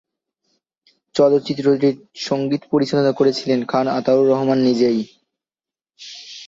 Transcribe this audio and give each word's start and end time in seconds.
চলচ্চিত্রটির 1.15 1.95
সঙ্গীত 2.19 2.61
পরিচালনা 2.71 3.11
করেছিলেন 3.11 3.59
খান 3.65 3.85
আতাউর 3.97 4.25
রহমান 4.27 4.59
নিজেই। 4.61 4.99